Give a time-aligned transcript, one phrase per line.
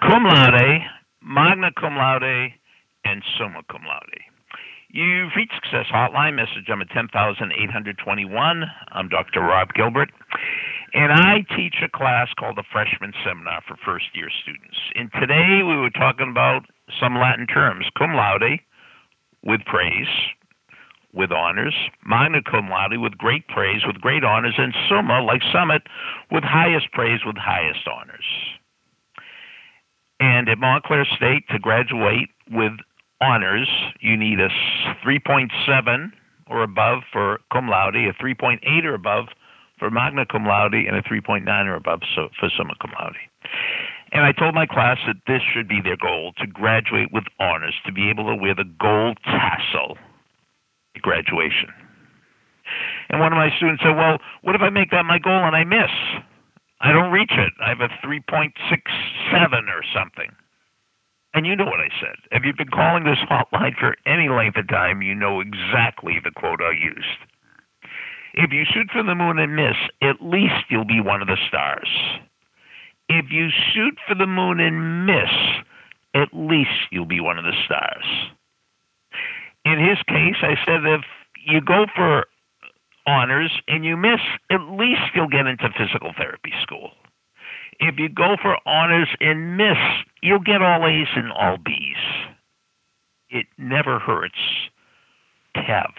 [0.00, 0.82] cum laude,
[1.22, 2.52] magna cum laude,
[3.04, 4.20] and summa cum laude.
[4.90, 8.64] You've reached Success Hotline, message number 10821.
[8.92, 9.40] I'm Dr.
[9.40, 10.10] Rob Gilbert,
[10.94, 14.76] and I teach a class called the Freshman Seminar for First Year Students.
[14.94, 16.66] And today we were talking about
[17.00, 18.60] some Latin terms cum laude,
[19.42, 20.08] with praise,
[21.12, 21.74] with honors,
[22.04, 25.82] magna cum laude, with great praise, with great honors, and summa, like summit,
[26.30, 28.45] with highest praise, with highest honors.
[30.20, 32.72] And at Montclair State, to graduate with
[33.20, 33.68] honors,
[34.00, 34.48] you need a
[35.04, 36.10] 3.7
[36.48, 39.26] or above for cum laude, a 3.8 or above
[39.78, 43.16] for magna cum laude, and a 3.9 or above for summa cum laude.
[44.12, 47.74] And I told my class that this should be their goal to graduate with honors,
[47.84, 49.98] to be able to wear the gold tassel
[50.94, 51.68] at graduation.
[53.10, 55.54] And one of my students said, Well, what if I make that my goal and
[55.54, 55.90] I miss?
[56.80, 57.52] I don't reach it.
[57.60, 57.88] I have a
[59.32, 60.30] 3.67 or something.
[61.34, 62.16] And you know what I said.
[62.32, 66.30] If you've been calling this hotline for any length of time, you know exactly the
[66.30, 67.20] quote I used.
[68.34, 71.36] If you shoot for the moon and miss, at least you'll be one of the
[71.48, 71.88] stars.
[73.08, 75.30] If you shoot for the moon and miss,
[76.14, 78.04] at least you'll be one of the stars.
[79.64, 81.02] In his case, I said if
[81.46, 82.26] you go for
[83.06, 86.90] honors and you miss, at least you'll get into physical therapy school.
[87.80, 89.76] If you go for honors and miss,
[90.22, 91.96] you'll get all A's and all B's.
[93.28, 94.70] It never hurts
[95.54, 95.92] to have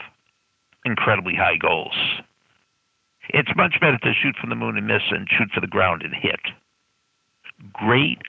[0.85, 1.95] incredibly high goals.
[3.29, 6.01] It's much better to shoot for the moon and miss than shoot for the ground
[6.01, 6.39] and hit.
[7.73, 8.19] Great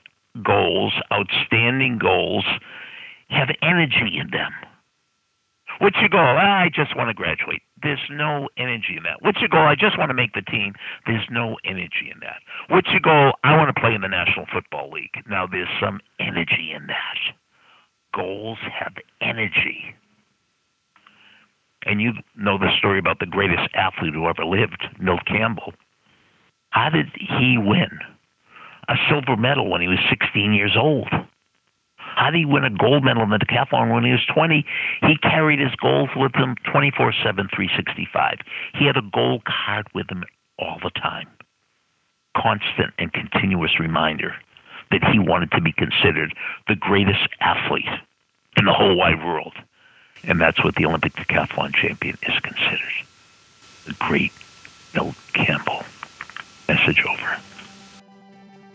[0.43, 2.45] goals, outstanding goals,
[3.29, 4.51] have energy in them.
[5.79, 6.35] What's your goal?
[6.37, 7.61] Ah, I just want to graduate.
[7.81, 9.21] There's no energy in that.
[9.21, 9.65] What's your goal?
[9.65, 10.73] I just want to make the team.
[11.05, 12.43] There's no energy in that.
[12.67, 13.33] What's your goal?
[13.43, 15.23] I want to play in the National Football League.
[15.29, 17.19] Now, there's some energy in that.
[18.13, 19.95] Goals have energy.
[21.85, 25.73] And you know the story about the greatest athlete who ever lived, Milt Campbell.
[26.71, 27.99] How did he win
[28.89, 31.07] a silver medal when he was 16 years old?
[32.19, 34.65] How did he win a gold medal in the decathlon when he was 20?
[35.03, 38.39] He carried his goals with him 24 7, 365.
[38.77, 40.25] He had a gold card with him
[40.57, 41.29] all the time.
[42.35, 44.35] Constant and continuous reminder
[44.91, 46.35] that he wanted to be considered
[46.67, 47.87] the greatest athlete
[48.57, 49.53] in the whole wide world.
[50.25, 52.99] And that's what the Olympic decathlon champion is considered.
[53.85, 54.33] The great
[54.93, 55.85] Milt Campbell.
[56.67, 57.37] Message over.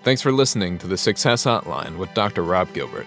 [0.03, 2.43] Thanks for listening to the Success Hotline with Dr.
[2.43, 3.07] Rob Gilbert